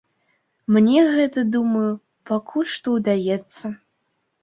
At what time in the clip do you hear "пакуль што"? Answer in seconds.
2.33-2.87